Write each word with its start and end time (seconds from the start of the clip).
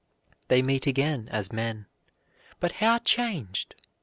They 0.47 0.63
meet 0.63 0.87
again 0.87 1.29
as 1.29 1.51
men, 1.53 1.85
but 2.59 2.71
how 2.71 2.97
changed! 2.97 3.75